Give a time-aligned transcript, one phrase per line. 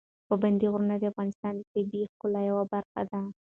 [0.27, 3.19] پابندي غرونه د افغانستان د طبیعي ښکلا یوه برخه ده.